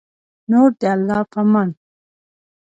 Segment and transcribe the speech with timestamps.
[0.51, 1.69] نور د الله په امان